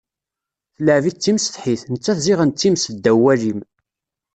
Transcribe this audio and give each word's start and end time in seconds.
Tleɛɛeb-itt 0.75 1.19
d 1.19 1.21
timsetḥit, 1.23 1.81
nettat 1.91 2.19
ziɣen 2.25 2.49
d 2.51 2.57
times 2.59 2.83
ddaw 2.93 3.17
walim. 3.23 3.59